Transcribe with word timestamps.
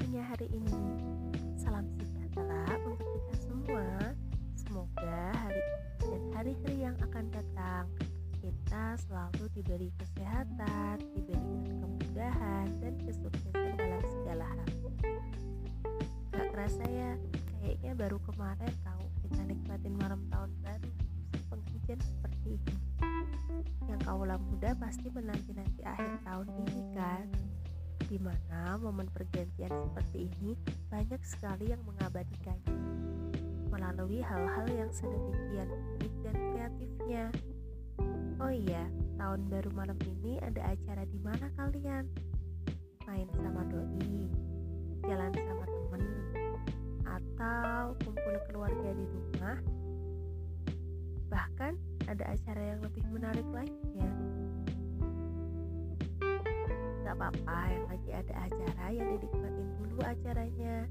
kabarnya 0.00 0.24
hari 0.32 0.48
ini? 0.56 0.80
Salam 1.60 1.84
sejahtera 2.00 2.64
untuk 2.88 3.04
kita 3.04 3.34
semua. 3.36 4.16
Semoga 4.56 5.28
hari 5.36 5.60
dan 6.00 6.22
hari-hari 6.32 6.76
yang 6.88 6.96
akan 7.04 7.28
datang 7.28 7.84
kita 8.40 8.96
selalu 9.04 9.44
diberi 9.52 9.92
kesehatan, 10.00 11.04
diberikan 11.12 11.84
kemudahan 11.84 12.66
dan 12.80 12.96
kesuksesan 13.04 13.76
dalam 13.76 14.00
segala 14.08 14.48
hal. 14.48 14.68
Gak 16.32 16.48
kerasa 16.48 16.84
ya, 16.88 17.12
kayaknya 17.60 17.92
baru 17.92 18.16
kemarin 18.24 18.72
tahu 18.80 19.04
kita 19.20 19.52
nikmatin 19.52 19.94
malam 20.00 20.24
tahun 20.32 20.48
baru 20.64 20.90
penghujan 21.52 22.00
seperti 22.00 22.56
ini. 22.56 22.76
Yang 23.84 24.00
kaulah 24.08 24.40
muda 24.40 24.72
pasti 24.80 25.12
menanti-nanti 25.12 25.84
akhir 25.84 26.24
tahun 26.24 26.48
ini 26.64 26.82
kan? 26.96 27.49
Di 28.10 28.18
mana 28.18 28.74
momen 28.74 29.06
pergantian 29.14 29.70
seperti 29.70 30.26
ini 30.26 30.58
banyak 30.90 31.22
sekali 31.22 31.70
yang 31.70 31.78
mengabadikannya 31.86 32.74
melalui 33.70 34.18
hal-hal 34.18 34.66
yang 34.66 34.90
sedemikian 34.90 35.70
unik 35.70 36.14
dan 36.26 36.34
kreatifnya. 36.34 37.24
Oh 38.42 38.50
iya, 38.50 38.90
tahun 39.14 39.46
baru 39.46 39.70
malam 39.78 39.94
ini 40.02 40.42
ada 40.42 40.74
acara 40.74 41.06
di 41.06 41.22
mana 41.22 41.46
kalian? 41.54 42.10
Main 43.06 43.30
sama 43.38 43.62
doi, 43.70 44.26
jalan 45.06 45.30
sama 45.30 45.64
temen, 45.70 46.02
atau 47.06 47.94
kumpul 48.02 48.36
keluarga 48.50 48.90
di 48.90 49.06
rumah? 49.06 49.58
Bahkan 51.30 51.72
ada 52.10 52.24
acara 52.26 52.74
yang 52.74 52.82
lebih 52.82 53.06
menarik 53.06 53.46
lainnya 53.54 54.10
gak 57.10 57.26
apa-apa 57.26 57.58
yang 57.74 57.84
lagi 57.90 58.10
ada 58.14 58.34
acara 58.46 58.86
yang 58.94 59.08
dinikmatin 59.18 59.66
dulu 59.82 59.98
acaranya. 59.98 60.86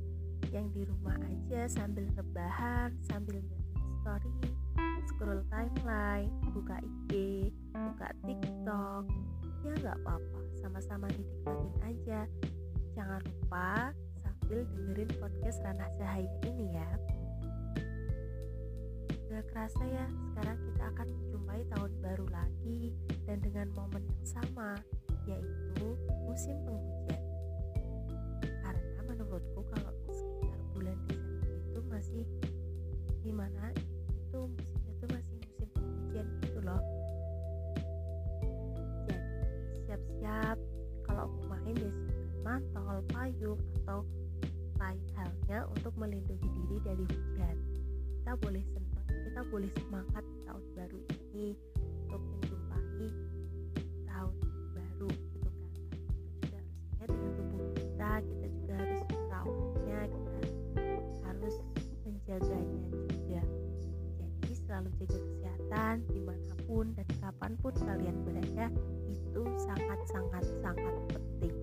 Yang 0.51 0.67
di 0.75 0.81
rumah 0.83 1.15
aja 1.15 1.61
sambil 1.71 2.11
rebahan 2.11 2.91
sambil 3.07 3.39
ngeliatin 3.39 3.87
story 4.03 4.31
scroll 5.07 5.39
timeline 5.47 6.31
buka 6.51 6.75
IG 6.83 7.11
buka 7.71 8.07
TikTok 8.27 9.03
ya 9.63 9.71
nggak 9.79 9.95
apa-apa. 10.03 10.39
Sama-sama 10.59 11.07
dinikmatin 11.07 11.75
aja. 11.87 12.19
Jangan 12.99 13.23
lupa 13.23 13.95
sambil 14.19 14.67
dengerin 14.75 15.11
podcast 15.23 15.63
Ranah 15.63 15.87
Cahaya 15.95 16.31
ini 16.51 16.67
ya. 16.75 16.89
Gak 19.31 19.45
kerasa 19.55 19.83
ya, 19.87 20.03
sekarang 20.33 20.57
kita 20.67 20.83
akan 20.83 21.07
menjumpai 21.15 21.61
tahun 21.71 21.91
baru 22.03 22.27
lagi 22.33 22.91
dan 23.23 23.37
dengan 23.39 23.69
momen 23.77 24.01
yang 24.01 24.25
sama, 24.25 24.81
yaitu 25.29 25.87
musim 26.25 26.57
penghujan. 26.65 27.21
Karena 28.41 29.01
menurutku 29.05 29.61
kalau 29.69 29.93
sekitar 30.09 30.59
bulan 30.73 30.97
Desember 31.05 31.53
itu 31.69 31.79
masih 31.85 32.25
gimana 33.21 33.69
itu 34.09 34.39
musimnya 34.49 34.91
itu 34.97 35.05
masih 35.13 35.33
musim 35.37 35.67
penghujan 35.77 36.25
gitu 36.41 36.59
loh. 36.65 36.81
Jadi 39.05 39.77
siap-siap 39.85 40.57
kalau 41.05 41.29
mau 41.29 41.53
main 41.53 41.77
ya 41.77 41.93
siapkan 41.93 42.29
mantol, 42.41 42.97
payung 43.13 43.61
atau 43.83 43.99
lain 44.79 45.03
halnya 45.13 45.67
untuk 45.75 45.93
melindungi 45.99 46.47
diri 46.47 46.77
dari 46.81 47.05
hujan. 47.05 47.57
Kita 48.19 48.31
boleh 48.39 48.63
senang, 48.73 49.07
kita 49.27 49.41
boleh 49.51 49.69
semangat 49.75 50.23
tahun 50.47 50.63
di 66.79 66.95
mana 66.95 66.95
pun 66.95 66.95
dan 66.95 67.09
kapan 67.19 67.51
pun 67.59 67.73
kalian 67.75 68.17
berada 68.23 68.67
itu 69.11 69.43
sangat 69.59 69.99
sangat 70.07 70.43
sangat 70.63 70.95
penting. 71.11 71.55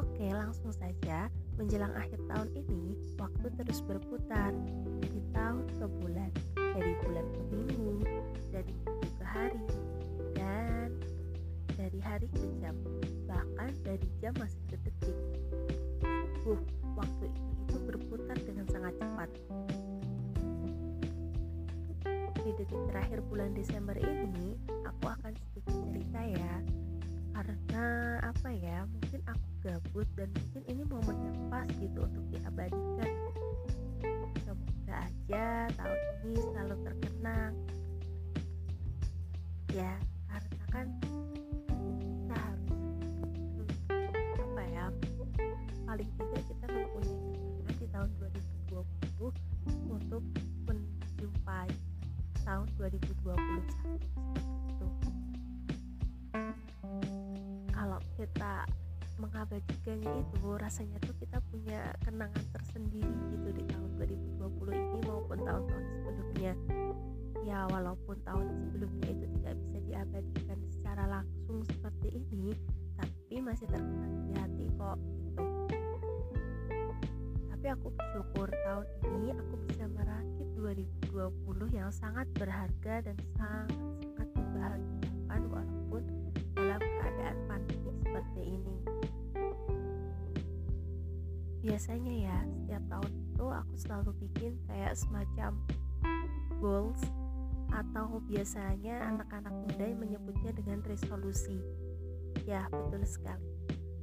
Oke 0.00 0.26
langsung 0.32 0.72
saja. 0.72 1.28
Menjelang 1.60 1.92
akhir 1.92 2.16
tahun 2.32 2.48
ini 2.56 2.96
waktu 3.20 3.46
terus 3.60 3.84
berputar. 3.84 4.56
Dari 5.04 5.20
tahun 5.36 5.68
ke 5.68 5.84
bulan 6.00 6.30
dari 6.56 6.92
bulan 7.04 7.26
ke 7.28 7.42
minggu 7.52 7.92
dari 8.48 8.72
minggu 8.72 9.08
ke 9.20 9.24
hari 9.28 9.64
dan 10.32 10.88
dari 11.76 12.00
hari 12.00 12.26
ke 12.32 12.46
jam 12.64 12.76
bahkan 13.28 13.68
dari 13.84 14.08
jam 14.24 14.32
masih 14.40 14.62
ke 14.72 14.76
detik. 14.80 15.16
Uh 16.48 16.56
waktu 16.96 17.28
itu 17.28 17.76
berputar 17.84 18.36
dengan 18.48 18.64
sangat 18.72 18.96
cepat 18.96 19.30
detik 22.62 22.78
terakhir 22.94 23.18
bulan 23.26 23.50
Desember 23.58 23.98
ini 23.98 24.54
aku 24.86 25.10
akan 25.10 25.34
sedikit 25.34 25.74
cerita 25.82 26.20
ya. 26.22 26.54
Karena 27.34 27.86
apa 28.22 28.48
ya 28.54 28.86
mungkin 28.86 29.18
aku 29.26 29.46
gabut 29.66 30.06
dan 30.14 30.30
mungkin 30.30 30.62
ini 30.70 30.82
momen 30.86 31.16
yang 31.26 31.38
pas 31.50 31.66
gitu 31.74 32.06
untuk 32.06 32.22
diabadikan. 32.30 33.10
Semoga 34.46 34.94
aja 34.94 35.66
tahun 35.74 36.00
ini 36.22 36.38
selalu 36.38 36.76
terkenang. 36.86 37.52
Ya 39.74 39.98
2021 52.92 53.72
seperti 53.72 54.06
itu 54.68 54.88
kalau 57.72 57.98
kita 58.20 58.54
mengabadikannya 59.22 60.12
itu 60.24 60.48
rasanya 60.58 60.98
tuh 61.04 61.14
kita 61.22 61.38
punya 61.52 61.94
kenangan 62.02 62.44
tersendiri 62.50 63.14
gitu 63.30 63.48
di 63.54 63.62
tahun 63.70 63.90
2020 64.00 64.74
ini 64.74 64.98
maupun 65.06 65.38
tahun-tahun 65.46 65.84
sebelumnya. 65.94 66.52
Ya 67.42 67.66
walaupun 67.70 68.16
tahun 68.22 68.46
sebelumnya 68.50 69.08
itu 69.14 69.26
tidak 69.38 69.54
bisa 69.66 69.78
diabadikan 69.86 70.58
secara 70.70 71.04
langsung 71.06 71.58
seperti 71.66 72.08
ini 72.18 72.54
tapi 72.98 73.34
masih 73.42 73.66
terkenang 73.70 74.14
di 74.26 74.32
hati 74.38 74.64
kok 74.78 74.98
gitu. 74.98 75.44
Tapi 77.50 77.66
aku 77.78 77.86
bersyukur 77.94 78.48
tahun 78.50 78.86
ini 79.06 79.28
aku 79.38 79.54
bisa 79.70 79.84
merakit 79.86 80.31
2020 80.62 81.74
yang 81.74 81.90
sangat 81.90 82.30
berharga 82.38 83.02
dan 83.02 83.18
sangat-sangat 83.34 84.28
membahagiakan 84.38 85.40
walaupun 85.50 86.02
dalam 86.54 86.78
keadaan 86.78 87.38
pandemi 87.50 87.90
seperti 87.98 88.42
ini. 88.46 88.76
Biasanya 91.66 92.14
ya 92.14 92.38
setiap 92.46 92.82
tahun 92.86 93.10
itu 93.10 93.46
aku 93.50 93.74
selalu 93.74 94.10
bikin 94.22 94.54
kayak 94.70 94.94
semacam 94.94 95.58
goals 96.62 97.02
atau 97.74 98.22
biasanya 98.30 99.02
anak-anak 99.10 99.54
muda 99.66 99.82
yang 99.82 99.98
menyebutnya 99.98 100.54
dengan 100.54 100.78
resolusi. 100.86 101.58
Ya 102.46 102.70
betul 102.70 103.02
sekali. 103.02 103.50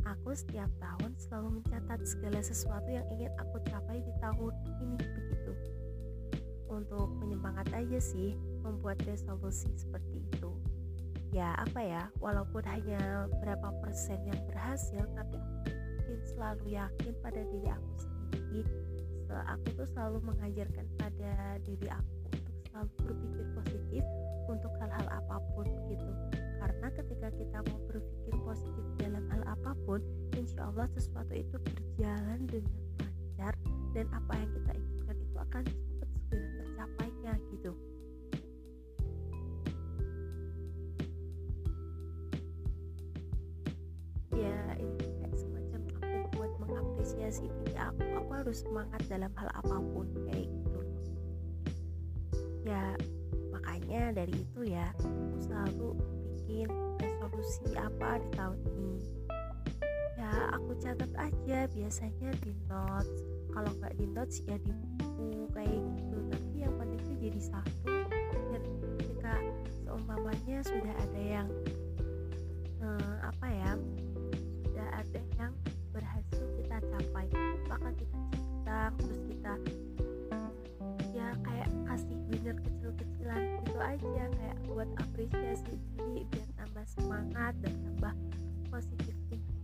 Aku 0.03 0.35
setiap 0.35 0.67
tahun 0.83 1.15
selalu 1.15 1.63
mencatat 1.63 2.03
segala 2.03 2.43
sesuatu 2.43 2.91
yang 2.91 3.07
ingin 3.15 3.31
aku 3.39 3.63
capai 3.63 4.03
di 4.03 4.11
tahun 4.19 4.53
ini 4.83 4.97
begitu 4.99 5.78
untuk 6.69 7.17
penyemangat 7.17 7.67
aja 7.73 7.99
sih 7.99 8.37
membuat 8.61 9.01
resolusi 9.03 9.69
seperti 9.75 10.21
itu. 10.29 10.53
Ya 11.29 11.53
apa 11.57 11.81
ya 11.81 12.03
walaupun 12.17 12.65
hanya 12.65 13.29
berapa 13.41 13.69
persen 13.81 14.17
yang 14.25 14.41
berhasil 14.49 15.05
tapi 15.13 15.37
aku 15.37 15.61
yakin 15.69 16.19
selalu 16.25 16.65
yakin 16.73 17.13
pada 17.21 17.41
diri 17.45 17.69
aku 17.69 17.93
sendiri. 17.97 18.73
Aku 19.29 19.65
tuh 19.77 19.87
selalu 19.93 20.25
mengajarkan 20.25 20.85
pada 20.97 21.61
diri 21.61 21.85
aku 21.85 22.13
untuk 22.33 22.55
selalu 22.65 22.89
berpikir 22.97 23.45
positif 23.53 24.03
untuk 24.49 24.73
hal-hal 24.81 25.05
apa 25.05 25.37
pun 25.53 25.69
gitu. 25.85 26.09
Karena 26.57 26.87
ketika 26.97 27.27
kita 27.37 27.57
mau 27.69 27.79
berpikir 27.85 28.35
positif 28.41 28.85
dalam 28.97 29.21
hal 29.29 29.41
apa 29.45 29.71
pun 29.85 30.01
insya 30.33 30.65
Allah 30.65 30.89
sesuatu 30.97 31.33
itu 31.37 31.55
berjalan 31.61 32.41
dengan 32.49 32.73
lancar 32.99 33.53
dan 33.93 34.05
apa 34.11 34.33
yang 34.33 34.49
kita 34.57 34.71
inginkan 34.75 35.17
itu 35.21 35.37
akan 35.37 35.63
aku 47.87 48.03
aku 48.19 48.31
harus 48.35 48.57
semangat 48.67 49.01
dalam 49.07 49.31
hal 49.39 49.49
apa 49.55 49.75
pun 49.79 50.07
kayak 50.27 50.47
gitu. 50.51 50.81
Ya 52.67 52.93
makanya 53.55 54.13
dari 54.13 54.35
itu 54.35 54.61
ya 54.67 54.91
aku 54.99 55.39
selalu 55.39 55.89
bikin 56.35 56.67
resolusi 56.99 57.71
apa 57.79 58.19
di 58.19 58.29
tahun 58.35 58.59
ini. 58.67 58.99
Ya 60.19 60.31
aku 60.51 60.75
catat 60.83 61.11
aja 61.15 61.59
biasanya 61.71 62.29
di 62.43 62.51
notes. 62.67 63.23
Kalau 63.55 63.71
nggak 63.79 63.95
di 63.95 64.05
notes 64.11 64.43
ya 64.43 64.59
di 64.59 64.71
buku 64.99 65.47
kayak 65.55 65.79
gitu. 65.95 66.17
Tapi 66.29 66.55
yang 66.59 66.73
penting 66.75 66.99
itu 67.07 67.13
jadi 67.31 67.41
satu 67.41 67.91
ketika 68.49 69.33
seumpamanya 69.85 70.59
sudah 70.63 70.93
ada 70.95 71.21
yang 71.21 71.47
cetak 78.69 78.93
terus 79.01 79.21
kita 79.25 79.53
ya 81.09 81.27
kayak 81.41 81.69
kasih 81.89 82.17
winner 82.29 82.57
kecil-kecilan 82.61 83.41
gitu 83.65 83.79
aja 83.81 84.23
kayak 84.29 84.57
buat 84.69 84.89
apresiasi 85.01 85.73
diri 85.97 86.21
biar 86.29 86.49
tambah 86.53 86.85
semangat 86.85 87.53
dan 87.65 87.73
tambah 87.81 88.13
positif 88.69 89.17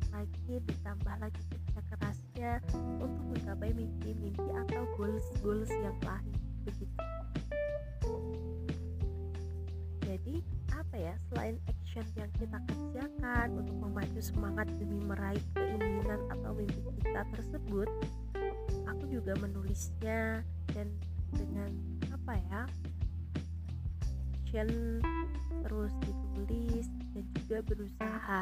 lagi 0.09 0.53
ditambah 0.57 1.15
lagi 1.21 1.41
kerja 1.53 1.79
kerasnya 1.93 2.51
untuk 2.97 3.23
menggapai 3.29 3.77
mimpi-mimpi 3.77 4.47
atau 4.65 4.89
goals-goals 4.97 5.69
yang 5.69 5.97
lain 6.01 6.33
begitu. 6.65 6.97
Jadi 10.01 10.35
apa 10.73 10.95
ya 10.97 11.13
selain 11.29 11.61
action 11.69 12.07
yang 12.17 12.31
kita 12.41 12.57
kerjakan 12.57 13.53
untuk 13.53 13.75
memacu 13.85 14.17
semangat 14.17 14.65
demi 14.81 14.97
meraih 15.05 15.43
keinginan 15.53 16.25
atau 16.33 16.57
mimpi 16.57 16.79
kita 17.03 17.21
tersebut 17.35 17.85
aku 18.89 19.09
juga 19.09 19.33
menulisnya 19.41 20.45
dan 20.73 20.87
dengan 21.33 21.71
apa 22.13 22.33
ya 22.49 22.61
action 24.55 25.03
terus 25.67 25.91
ditulis 25.99 26.87
dan 27.11 27.25
juga 27.35 27.57
berusaha 27.67 28.41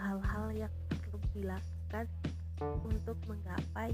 hal-hal 0.00 0.46
yang 0.56 0.72
perlu 0.88 1.20
dilakukan 1.36 2.06
untuk 2.80 3.18
menggapai 3.28 3.92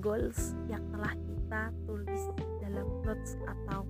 goals 0.00 0.56
yang 0.64 0.80
telah 0.88 1.12
kita 1.12 1.62
tulis 1.84 2.22
dalam 2.64 2.86
notes 3.04 3.36
atau 3.44 3.84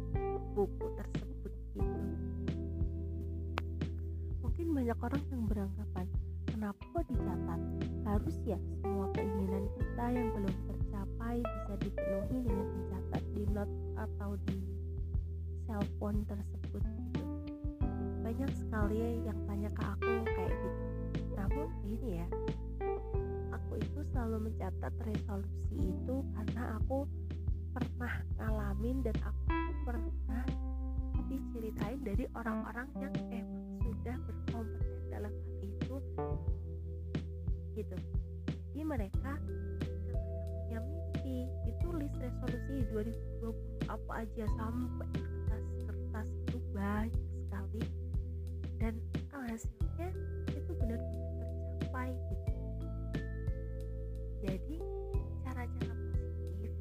buku 0.59 0.87
tersebut 0.99 1.53
gitu. 1.79 2.01
Mungkin 4.43 4.67
banyak 4.75 4.99
orang 4.99 5.23
yang 5.31 5.43
beranggapan 5.47 6.07
kenapa 6.51 6.99
dicatat 7.07 7.61
harus 8.15 8.39
ya 8.47 8.55
semua 8.79 9.11
keinginan 9.19 9.67
kita 9.75 10.05
yang 10.15 10.31
belum 10.39 10.55
tercapai 10.71 11.43
bisa 11.43 11.73
dipenuhi 11.83 12.37
dengan 12.47 12.67
mencatat 12.71 13.23
di 13.35 13.43
note 13.51 13.75
atau 13.99 14.31
di 14.47 14.59
cellphone 15.67 16.23
tersebut. 16.31 16.83
Banyak 18.23 18.51
sekali 18.55 19.27
yang 19.27 19.39
tanya 19.51 19.71
ke 19.75 19.83
aku 19.83 20.13
kayak 20.31 20.55
gitu. 20.55 20.83
Namun 21.35 21.67
ini 21.91 22.23
ya 22.23 22.27
aku 23.51 23.83
itu 23.83 24.01
selalu 24.15 24.47
mencatat 24.47 24.95
resolusi 25.11 25.75
itu 25.75 26.17
karena 26.39 26.79
aku 26.79 27.11
pernah 27.75 28.15
ngalamin 28.39 29.03
dan 29.03 29.17
aku 29.27 29.43
pernah 29.83 30.47
diceritain 31.27 31.99
dari 32.07 32.31
orang-orang 32.39 32.87
yang 32.95 33.15
emang 33.35 33.67
sudah 33.83 34.17
berkompeten 34.23 34.54
gitu. 37.85 37.97
Jadi 38.75 38.83
mereka 38.83 39.33
punya 40.65 40.79
mimpi 40.81 41.47
ditulis 41.69 42.13
resolusi 42.19 42.83
2020 42.91 43.93
apa 43.93 44.13
aja 44.25 44.45
sampai 44.57 45.09
kertas-kertas 45.15 46.29
itu 46.49 46.59
banyak 46.73 47.25
sekali. 47.45 47.83
Dan 48.81 48.95
hasilnya 49.31 50.09
itu 50.51 50.73
benar-benar 50.75 51.49
tercapai 51.79 52.11
gitu. 52.11 52.53
Jadi 54.45 54.77
cara-cara 55.47 55.95
positif 55.95 56.73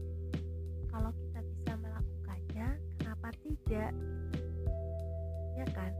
kalau 0.90 1.12
kita 1.14 1.40
bisa 1.44 1.72
melakukannya 1.80 2.68
kenapa 2.98 3.28
tidak 3.46 3.92
gitu? 3.94 4.42
Ya 5.54 5.66
kan 5.72 5.92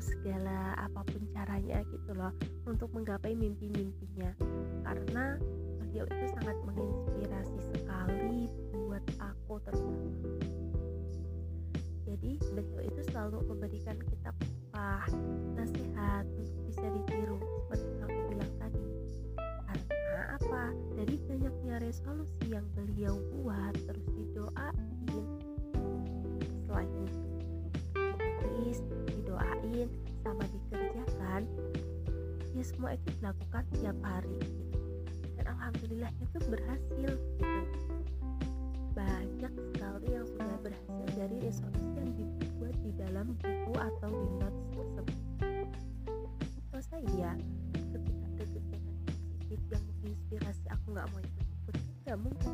segala 0.00 0.72
apa 0.80 1.04
pun 1.04 1.20
caranya 1.36 1.84
gitu 1.92 2.16
loh 2.16 2.32
untuk 2.64 2.88
menggapai 2.96 3.36
mimpi-mimpinya. 3.36 4.32
Karena 4.80 5.36
beliau 5.76 6.08
itu 6.08 6.24
sangat 6.32 6.56
menginspirasi 6.64 7.58
sekali 7.76 8.48
buat 8.72 9.04
aku 9.20 9.60
terutama. 9.68 10.10
Jadi 12.08 12.40
beliau 12.40 12.80
itu 12.80 13.00
selalu 13.12 13.38
memberikan 13.44 14.00
kita 14.00 14.32
apa 14.72 15.04
nasihat 15.60 16.24
untuk 16.40 16.56
bisa 16.72 16.86
ditiru 16.88 17.36
seperti 17.36 17.84
yang 17.84 18.00
aku 18.08 18.20
bilang 18.32 18.52
tadi. 18.56 18.84
Karena 19.68 20.22
apa? 20.40 20.64
Dari 20.96 21.14
banyaknya 21.28 21.74
resolusi 21.84 22.42
yang 22.48 22.64
beliau 22.72 23.20
buat 23.36 23.43
semua 32.84 33.00
itu 33.00 33.16
dilakukan 33.16 33.64
tiap 33.80 33.96
hari. 34.04 34.36
Dan 35.40 35.44
alhamdulillah 35.56 36.12
itu 36.20 36.36
berhasil 36.52 37.10
gitu. 37.16 37.60
Banyak 38.92 39.52
sekali 39.56 40.08
yang 40.12 40.28
sudah 40.28 40.58
berhasil 40.60 41.06
dari 41.16 41.36
resolusi 41.40 41.96
yang 41.96 42.12
dibuat 42.12 42.76
di 42.84 42.92
dalam 43.00 43.32
buku 43.40 43.72
atau 43.72 44.10
di 44.12 44.28
notes 44.36 44.64
tersebut. 44.76 45.16
Masa 46.76 46.96
iya 47.16 47.32
ketika 47.72 48.24
ada 48.36 48.44
kegiatan 48.52 49.00
positif 49.08 49.60
yang 49.72 49.84
menginspirasi 49.88 50.64
aku 50.68 50.86
nggak 50.92 51.08
mau 51.08 51.20
ikut 51.24 51.46
ikut 51.56 51.76
nggak 52.04 52.18
mungkin 52.20 52.52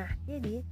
nah 0.00 0.08
jadi 0.24 0.64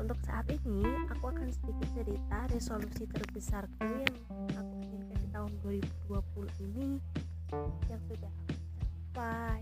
untuk 0.00 0.16
saat 0.24 0.48
ini 0.48 0.80
aku 1.12 1.28
akan 1.28 1.44
sedikit 1.52 1.92
cerita 1.92 2.48
resolusi 2.48 3.04
terbesarku 3.04 3.84
yang 3.84 4.16
aku 4.56 4.72
inginkan 4.80 5.18
di 5.20 5.28
tahun 5.28 5.52
2020 5.60 6.72
ini 6.72 6.96
yang 7.92 8.00
sudah 8.08 8.32
aku 8.32 8.56
capai 9.12 9.60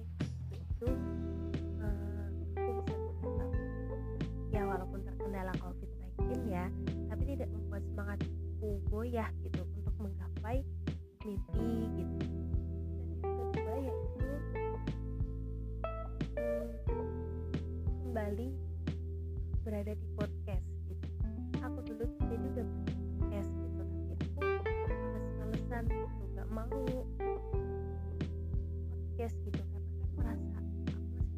itu 0.54 0.88
eh, 1.82 2.26
aku 2.54 3.02
bisa 3.18 3.46
ya 4.54 4.62
walaupun 4.62 5.02
terkendala 5.02 5.58
COVID-19 5.58 6.46
ya 6.46 6.70
tapi 7.10 7.22
tidak 7.34 7.50
membuat 7.50 7.82
semangatku 7.90 8.70
goyah 8.94 9.26
gitu 9.42 9.59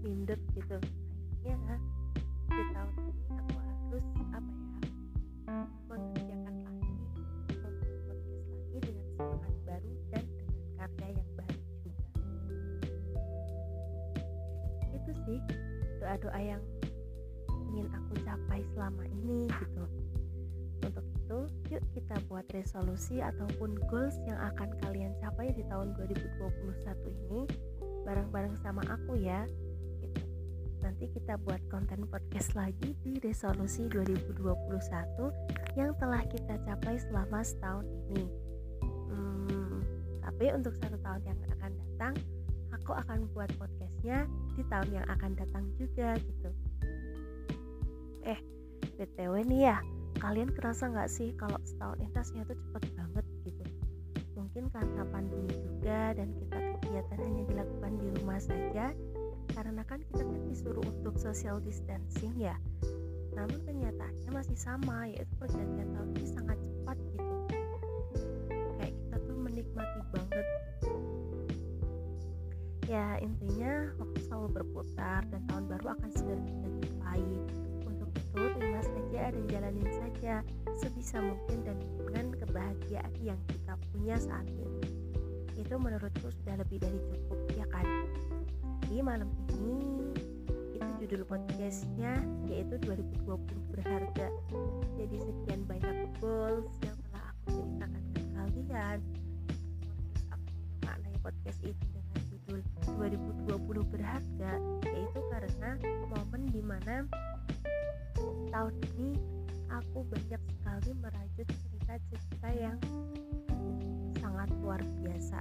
minder 0.02 0.38
gitu. 0.58 0.76
Akhirnya 1.42 1.76
di 2.50 2.62
tahun 2.74 2.92
ini 2.98 3.14
aku 3.38 3.54
harus 3.58 4.06
apa 4.34 4.52
ya 5.46 5.58
mengerjakan 5.88 6.54
lagi 6.66 6.90
membuat 6.90 7.74
lagi 8.10 8.78
dengan 8.82 9.06
semangat 9.14 9.54
baru 9.64 9.92
dan 10.10 10.24
dengan 10.26 10.66
karya 10.76 11.08
yang 11.14 11.30
baru 11.38 11.60
juga. 11.86 12.04
Itu 14.92 15.10
sih 15.26 15.38
doa-doa 16.02 16.40
yang 16.42 16.62
ingin 17.72 17.86
aku 17.94 18.12
capai 18.26 18.60
selama 18.74 19.04
ini 19.22 19.46
gitu. 19.48 19.84
Untuk 20.82 21.06
itu 21.14 21.38
yuk 21.70 21.82
kita 21.94 22.18
buat 22.26 22.44
resolusi 22.50 23.22
ataupun 23.22 23.78
goals 23.86 24.18
yang 24.26 24.36
akan 24.52 24.68
kalian 24.82 25.14
capai 25.22 25.54
di 25.54 25.62
tahun 25.70 25.94
2021 25.94 26.42
ini 27.06 27.40
bareng-bareng 28.02 28.58
sama 28.60 28.82
aku 28.90 29.14
ya. 29.16 29.46
Nanti 30.82 31.06
kita 31.14 31.38
buat 31.46 31.62
konten 31.70 32.02
podcast 32.10 32.58
lagi 32.58 32.98
di 33.06 33.22
resolusi 33.22 33.86
2021 33.86 35.78
yang 35.78 35.94
telah 36.02 36.26
kita 36.26 36.58
capai 36.66 36.98
selama 36.98 37.40
setahun 37.46 37.86
ini 38.10 38.26
hmm, 38.82 39.78
Tapi 40.26 40.44
untuk 40.58 40.74
satu 40.82 40.98
tahun 40.98 41.22
yang 41.22 41.38
akan 41.54 41.70
datang, 41.78 42.14
aku 42.74 42.92
akan 42.98 43.30
buat 43.30 43.50
podcastnya 43.54 44.26
di 44.58 44.62
tahun 44.66 44.90
yang 44.90 45.06
akan 45.06 45.38
datang 45.38 45.64
juga 45.78 46.18
gitu. 46.18 46.50
Eh, 48.26 48.38
btw 48.98 49.46
nih 49.46 49.70
ya, 49.70 49.78
kalian 50.18 50.50
kerasa 50.50 50.90
nggak 50.90 51.10
sih 51.10 51.30
kalau 51.38 51.58
setahun 51.62 52.02
intasnya 52.02 52.42
tuh 52.42 52.58
cepet 52.58 52.84
banget 52.98 53.26
gitu? 53.46 53.64
Mungkin 54.34 54.66
karena 54.74 55.02
pandemi 55.14 55.54
juga 55.54 56.16
dan 56.18 56.28
kita 56.34 56.58
kegiatan 56.58 57.18
hanya 57.22 57.42
dilakukan 57.46 57.92
di 58.02 58.08
rumah 58.18 58.40
saja, 58.42 58.90
karena 59.62 59.86
kan 59.86 60.02
kita 60.10 60.26
kan 60.26 60.42
disuruh 60.50 60.82
untuk 60.82 61.14
social 61.22 61.62
distancing 61.62 62.34
ya. 62.34 62.58
Namun 63.38 63.62
kenyataannya 63.62 64.30
masih 64.34 64.58
sama, 64.58 65.06
yaitu 65.06 65.30
pergantian 65.38 65.86
tahun 65.94 66.10
ini 66.18 66.26
sangat 66.26 66.58
cepat 66.58 66.98
gitu. 66.98 67.34
Kayak 68.82 68.94
kita 68.98 69.16
tuh 69.22 69.36
menikmati 69.38 70.00
banget 70.10 70.46
ya 72.92 73.16
intinya 73.24 73.88
waktu 73.96 74.20
selalu 74.28 74.48
berputar 74.60 75.24
dan 75.32 75.40
tahun 75.48 75.64
baru 75.64 75.96
akan 75.96 76.10
segera 76.12 76.44
jumpai 76.44 77.24
untuk 77.88 78.12
itu 78.12 78.36
terima 78.52 78.82
saja 78.84 79.22
dan 79.32 79.44
jalanin 79.48 79.90
saja 79.96 80.34
sebisa 80.76 81.24
mungkin 81.24 81.64
dan 81.64 81.80
dengan 81.80 82.36
kebahagiaan 82.36 83.14
yang 83.24 83.40
kita 83.48 83.80
punya 83.96 84.20
saat 84.20 84.44
ini 84.52 84.84
itu 85.56 85.74
menurutku 85.80 86.28
sudah 86.42 86.60
lebih 86.60 86.84
dari 86.84 87.00
cukup 87.08 87.40
ya 87.56 87.64
kan 87.72 87.86
jadi 88.92 89.08
malam 89.08 89.32
ini. 89.56 90.04
Itu 90.76 90.84
judul 91.00 91.24
podcastnya 91.24 92.12
yaitu 92.44 92.76
2020 92.84 93.40
berharga. 93.72 94.28
Jadi 95.00 95.16
sekian 95.16 95.64
banyak 95.64 96.12
goals 96.20 96.68
yang 96.84 96.92
telah 97.08 97.24
aku 97.32 97.56
ceritakan 97.56 98.04
ke 98.12 98.20
kalian. 98.36 98.98
Aku 100.28 100.48
maknai 100.84 101.16
podcast 101.24 101.60
itu 101.64 102.52
2020 102.84 103.80
berharga 103.96 104.52
yaitu 104.84 105.20
karena 105.32 105.70
momen 106.12 106.52
di 106.52 106.60
mana 106.60 107.08
tahun 108.52 108.76
ini 108.92 109.16
aku 109.72 110.04
banyak 110.04 110.42
sekali 110.52 110.92
merajut 111.00 111.48
cerita-cerita 111.48 112.48
yang 112.60 112.76
sangat 114.20 114.52
luar 114.60 114.84
biasa 115.00 115.40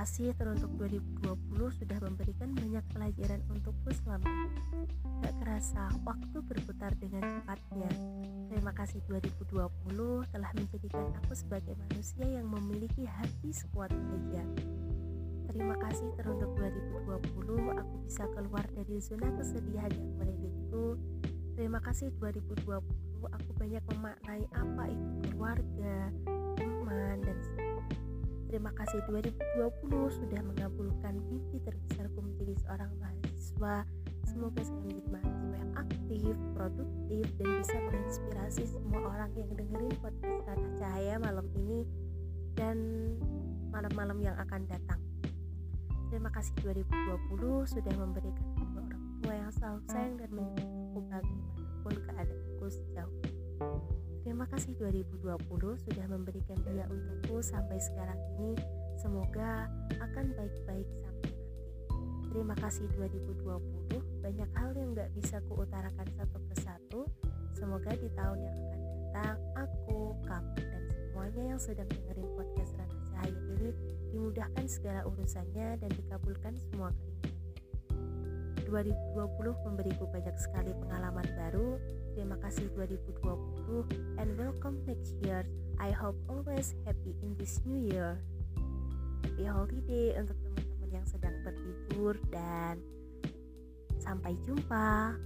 kasih 0.00 0.32
teruntuk 0.32 0.72
2020 0.80 1.76
sudah 1.76 1.98
memberikan 2.00 2.56
banyak 2.56 2.80
pelajaran 2.88 3.44
untukku 3.52 3.92
selama 4.00 4.32
ini 4.32 4.88
gak 5.20 5.36
kerasa 5.44 5.92
waktu 6.08 6.40
berputar 6.40 6.96
dengan 6.96 7.20
cepatnya 7.20 7.92
Terima 8.48 8.72
kasih 8.72 9.04
2020 9.12 9.60
telah 10.32 10.50
menjadikan 10.56 11.04
aku 11.20 11.36
sebagai 11.36 11.76
manusia 11.76 12.24
yang 12.24 12.48
memiliki 12.48 13.04
hati 13.04 13.52
sekuat 13.52 13.92
baja. 13.92 14.42
Terima 15.52 15.76
kasih 15.78 16.08
teruntuk 16.16 16.48
2020 16.56 17.78
aku 17.78 17.94
bisa 18.08 18.24
keluar 18.32 18.64
dari 18.72 18.96
zona 19.04 19.28
kesedihan 19.36 19.92
yang 19.92 20.12
melilitku. 20.16 20.96
Terima 21.60 21.78
kasih 21.84 22.08
2020 22.16 22.72
aku 23.20 23.50
banyak 23.54 23.84
memaknai 23.92 24.48
apa 24.50 24.84
itu 24.88 25.08
keluarga, 25.28 26.08
Terima 28.60 28.76
kasih 28.76 29.00
2020 29.08 30.20
sudah 30.20 30.40
mengabulkan 30.44 31.16
mimpi 31.32 31.64
terbesarku 31.64 32.20
menjadi 32.20 32.52
seorang 32.60 32.92
mahasiswa. 33.00 33.88
Semoga 34.28 34.60
saya 34.60 34.76
menjadi 34.84 35.08
mahasiswa 35.16 35.56
yang 35.56 35.72
aktif, 35.80 36.34
produktif, 36.52 37.24
dan 37.40 37.48
bisa 37.56 37.76
menginspirasi 37.88 38.62
semua 38.68 39.00
orang 39.16 39.32
yang 39.32 39.48
dengerin 39.56 39.96
podcast 40.04 40.44
Ranah 40.44 40.72
Cahaya 40.76 41.16
malam 41.16 41.48
ini 41.56 41.88
dan 42.52 42.76
malam-malam 43.72 44.20
yang 44.20 44.36
akan 44.36 44.68
datang. 44.68 45.00
Terima 46.12 46.28
kasih 46.28 46.52
2020 46.60 47.64
sudah 47.64 47.94
memberikan 47.96 48.44
kedua 48.60 48.84
orang 48.92 49.04
tua 49.24 49.34
yang 49.40 49.50
selalu 49.56 49.80
sayang 49.88 50.20
dan 50.20 50.28
mendukungku 50.36 51.00
bagaimanapun 51.08 51.94
keadaanku 51.96 52.66
sejauh 52.68 53.14
ini. 53.24 53.99
Terima 54.30 54.46
kasih 54.46 54.78
2020 54.78 55.26
sudah 55.90 56.06
memberikan 56.06 56.54
dia 56.62 56.86
untukku 56.86 57.42
sampai 57.42 57.82
sekarang 57.82 58.14
ini. 58.38 58.54
Semoga 58.94 59.66
akan 59.98 60.30
baik-baik 60.38 60.86
sampai 61.02 61.34
nanti. 61.34 61.34
Terima 62.30 62.54
kasih 62.54 62.86
2020. 62.94 63.90
Banyak 64.22 64.50
hal 64.54 64.70
yang 64.78 64.94
gak 64.94 65.10
bisa 65.18 65.42
kuutarakan 65.50 66.06
satu 66.14 66.38
persatu. 66.46 67.00
Semoga 67.58 67.90
di 67.90 68.06
tahun 68.14 68.38
yang 68.38 68.54
akan 68.54 68.80
datang, 68.86 69.36
aku, 69.66 70.14
kamu, 70.22 70.62
dan 70.62 70.82
semuanya 70.94 71.42
yang 71.50 71.58
sedang 71.58 71.90
dengerin 71.90 72.30
podcast 72.38 72.70
Rana 72.78 72.98
Cahaya 73.10 73.34
ini 73.34 73.74
dimudahkan 74.14 74.66
segala 74.70 75.10
urusannya 75.10 75.74
dan 75.82 75.90
dikabulkan 75.90 76.54
semua 76.70 76.94
keinginannya. 76.94 77.50
2020 78.70 79.66
memberiku 79.66 80.06
banyak 80.06 80.38
sekali 80.38 80.70
pengalaman 80.86 81.26
baru, 81.34 81.82
Terima 82.20 82.36
kasih 82.36 82.68
2020 82.76 84.20
and 84.20 84.28
welcome 84.36 84.76
next 84.84 85.16
year. 85.24 85.48
I 85.80 85.88
hope 85.88 86.20
always 86.28 86.76
happy 86.84 87.16
in 87.24 87.32
this 87.40 87.64
new 87.64 87.80
year. 87.80 88.20
Happy 89.24 89.48
holiday 89.48 90.12
untuk 90.20 90.36
teman-teman 90.44 91.00
yang 91.00 91.06
sedang 91.08 91.32
berlibur 91.40 92.20
dan 92.28 92.76
sampai 94.04 94.36
jumpa. 94.44 95.16